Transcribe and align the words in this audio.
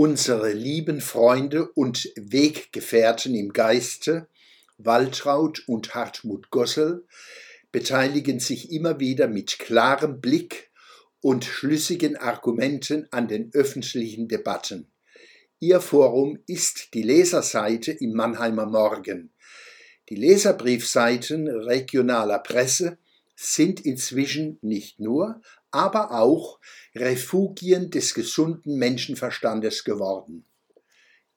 Unsere 0.00 0.52
lieben 0.52 1.00
Freunde 1.00 1.72
und 1.72 2.12
Weggefährten 2.14 3.34
im 3.34 3.52
Geiste, 3.52 4.28
Waltraud 4.76 5.64
und 5.66 5.92
Hartmut 5.92 6.50
Gossel, 6.50 7.04
beteiligen 7.72 8.38
sich 8.38 8.70
immer 8.70 9.00
wieder 9.00 9.26
mit 9.26 9.58
klarem 9.58 10.20
Blick 10.20 10.70
und 11.20 11.44
schlüssigen 11.44 12.16
Argumenten 12.16 13.08
an 13.10 13.26
den 13.26 13.50
öffentlichen 13.54 14.28
Debatten. 14.28 14.88
Ihr 15.58 15.80
Forum 15.80 16.38
ist 16.46 16.94
die 16.94 17.02
Leserseite 17.02 17.90
im 17.90 18.12
Mannheimer 18.12 18.66
Morgen. 18.66 19.32
Die 20.10 20.14
Leserbriefseiten 20.14 21.48
regionaler 21.48 22.38
Presse 22.38 22.98
sind 23.40 23.80
inzwischen 23.80 24.58
nicht 24.62 24.98
nur, 24.98 25.40
aber 25.70 26.10
auch 26.10 26.58
Refugien 26.96 27.88
des 27.88 28.12
gesunden 28.12 28.76
Menschenverstandes 28.78 29.84
geworden. 29.84 30.44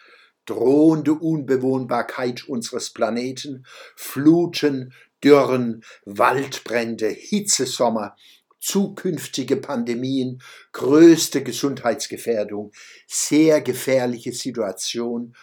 Drohende 0.47 1.13
Unbewohnbarkeit 1.13 2.49
unseres 2.49 2.95
Planeten, 2.95 3.67
Fluten, 3.95 4.95
Dürren, 5.23 5.85
Waldbrände, 6.07 7.09
Hitzesommer, 7.09 8.17
zukünftige 8.61 9.57
Pandemien, 9.57 10.43
größte 10.73 11.43
Gesundheitsgefährdung, 11.43 12.73
sehr 13.07 13.61
gefährliche 13.61 14.33
Situation 14.33 15.37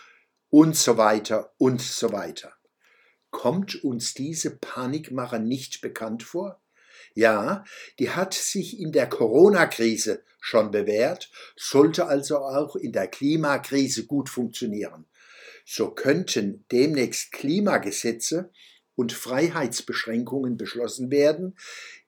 und 0.49 0.75
so 0.75 0.97
weiter 0.97 1.53
und 1.57 1.81
so 1.81 2.11
weiter. 2.11 2.53
Kommt 3.31 3.83
uns 3.83 4.13
diese 4.13 4.57
Panikmache 4.57 5.39
nicht 5.39 5.81
bekannt 5.81 6.23
vor? 6.23 6.61
Ja, 7.13 7.63
die 7.99 8.09
hat 8.09 8.33
sich 8.33 8.79
in 8.79 8.91
der 8.91 9.07
Corona-Krise 9.07 10.23
schon 10.39 10.71
bewährt, 10.71 11.31
sollte 11.55 12.07
also 12.07 12.37
auch 12.37 12.75
in 12.75 12.91
der 12.91 13.07
Klimakrise 13.07 14.05
gut 14.05 14.29
funktionieren. 14.29 15.05
So 15.65 15.91
könnten 15.91 16.65
demnächst 16.71 17.31
Klimagesetze 17.31 18.51
und 18.95 19.13
Freiheitsbeschränkungen 19.13 20.57
beschlossen 20.57 21.11
werden, 21.11 21.57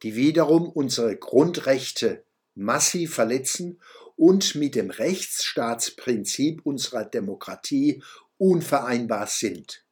die 0.04 0.16
wiederum 0.16 0.70
unsere 0.70 1.16
Grundrechte 1.16 2.24
massiv 2.56 3.14
verletzen 3.16 3.80
und 4.16 4.56
mit 4.56 4.76
dem 4.76 4.90
Rechtsstaatsprinzip 4.90 6.66
unserer 6.66 7.06
Demokratie 7.06 8.02
unvereinbar 8.38 9.28
sind. 9.28 9.84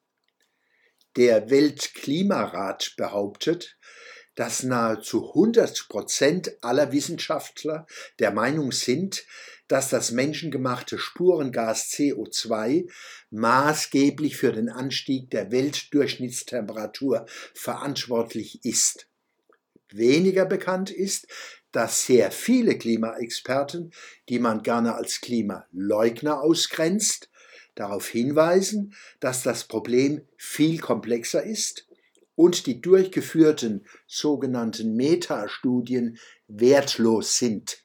Der 1.16 1.50
Weltklimarat 1.50 2.96
behauptet, 2.98 3.75
dass 4.36 4.64
nahezu 4.64 5.30
100 5.30 5.88
Prozent 5.90 6.52
aller 6.62 6.92
Wissenschaftler 6.92 7.88
der 8.20 8.32
Meinung 8.32 8.72
sind, 8.72 9.26
dass 9.68 9.90
das 9.90 10.12
menschengemachte 10.12 11.00
Spurengas 11.00 11.90
CO2 11.90 12.90
maßgeblich 13.32 14.38
für 14.38 14.52
den 14.52 14.70
Anstieg 14.70 15.32
der 15.32 15.52
Weltdurchschnittstemperatur 15.52 17.26
verantwortlich 17.54 18.64
ist. 18.64 19.08
Weniger 19.90 20.46
bekannt 20.46 20.92
ist, 20.92 21.28
dass 21.72 22.06
sehr 22.06 22.32
viele 22.32 22.78
Klimaexperten, 22.78 23.92
die 24.30 24.40
man 24.40 24.64
gerne 24.64 24.96
als 24.96 25.22
Klimaleugner 25.22 26.42
ausgrenzt, 26.42 27.30
darauf 27.76 28.08
hinweisen, 28.08 28.94
dass 29.20 29.44
das 29.44 29.66
Problem 29.66 30.22
viel 30.38 30.80
komplexer 30.80 31.44
ist 31.44 31.85
und 32.36 32.66
die 32.66 32.82
durchgeführten 32.82 33.86
sogenannten 34.08 34.96
Metastudien 34.96 36.20
wertlos 36.48 37.38
sind. 37.38 37.80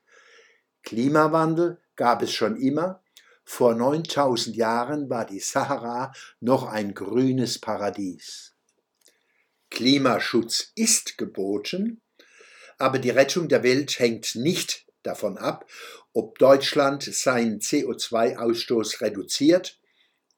Klimawandel 0.83 1.81
gab 1.97 2.23
es 2.23 2.33
schon 2.33 2.57
immer. 2.57 3.03
Vor 3.45 3.75
9000 3.75 4.57
Jahren 4.57 5.11
war 5.11 5.27
die 5.27 5.41
Sahara 5.41 6.13
noch 6.41 6.67
ein 6.67 6.95
grünes 6.95 7.59
Paradies. 7.59 8.55
Klimaschutz 9.71 10.73
ist 10.75 11.17
geboten, 11.17 12.01
aber 12.79 12.99
die 12.99 13.11
Rettung 13.11 13.49
der 13.49 13.63
Welt 13.63 13.99
hängt 13.99 14.35
nicht 14.35 14.87
davon 15.03 15.39
ab, 15.39 15.67
ob 16.13 16.39
Deutschland 16.39 17.03
seinen 17.03 17.61
CO2-Ausstoß 17.61 19.01
reduziert 19.01 19.80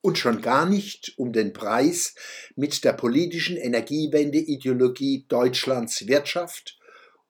und 0.02 0.18
schon 0.18 0.42
gar 0.42 0.66
nicht 0.66 1.14
um 1.16 1.32
den 1.32 1.54
Preis 1.54 2.14
mit 2.54 2.84
der 2.84 2.92
politischen 2.92 3.56
Energiewende-Ideologie 3.56 5.24
Deutschlands 5.28 6.06
Wirtschaft 6.06 6.78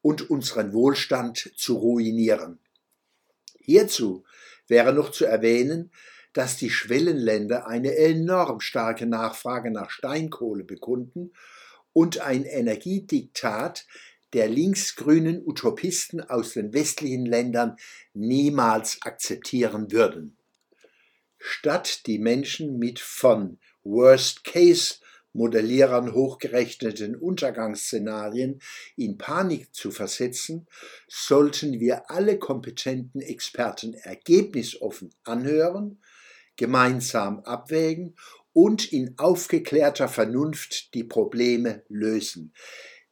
und 0.00 0.28
unseren 0.30 0.72
Wohlstand 0.72 1.52
zu 1.54 1.76
ruinieren. 1.76 2.58
Hierzu 3.60 4.24
wäre 4.66 4.92
noch 4.92 5.12
zu 5.12 5.24
erwähnen, 5.24 5.92
dass 6.32 6.56
die 6.56 6.70
Schwellenländer 6.70 7.66
eine 7.66 7.94
enorm 7.94 8.60
starke 8.60 9.06
Nachfrage 9.06 9.70
nach 9.70 9.90
Steinkohle 9.90 10.64
bekunden 10.64 11.32
und 11.92 12.20
ein 12.20 12.44
Energiediktat 12.44 13.86
der 14.32 14.48
linksgrünen 14.48 15.46
Utopisten 15.46 16.22
aus 16.22 16.54
den 16.54 16.72
westlichen 16.72 17.26
Ländern 17.26 17.76
niemals 18.14 18.98
akzeptieren 19.02 19.92
würden. 19.92 20.38
Statt 21.44 22.06
die 22.06 22.20
Menschen 22.20 22.78
mit 22.78 23.00
von 23.00 23.58
Worst-Case-Modellierern 23.82 26.14
hochgerechneten 26.14 27.16
Untergangsszenarien 27.16 28.62
in 28.94 29.18
Panik 29.18 29.74
zu 29.74 29.90
versetzen, 29.90 30.68
sollten 31.08 31.80
wir 31.80 32.12
alle 32.12 32.38
kompetenten 32.38 33.20
Experten 33.20 33.94
ergebnisoffen 33.94 35.12
anhören, 35.24 36.00
gemeinsam 36.54 37.40
abwägen 37.40 38.14
und 38.52 38.92
in 38.92 39.18
aufgeklärter 39.18 40.06
Vernunft 40.06 40.94
die 40.94 41.02
Probleme 41.02 41.82
lösen. 41.88 42.54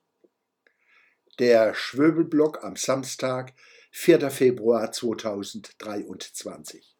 Der 1.38 1.72
Schwöbelblock 1.74 2.62
am 2.62 2.76
Samstag, 2.76 3.54
4. 3.92 4.30
Februar 4.30 4.92
2023. 4.92 6.99